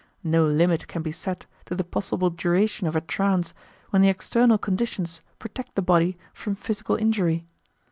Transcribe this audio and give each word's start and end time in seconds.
No 0.23 0.45
limit 0.45 0.87
can 0.87 1.03
be 1.03 1.11
set 1.11 1.45
to 1.65 1.75
the 1.75 1.83
possible 1.83 2.31
duration 2.31 2.87
of 2.87 2.95
a 2.95 3.01
trance 3.01 3.53
when 3.91 4.01
the 4.01 4.09
external 4.09 4.57
conditions 4.57 5.21
protect 5.37 5.75
the 5.75 5.83
body 5.83 6.17
from 6.33 6.55
physical 6.55 6.95
injury. 6.95 7.45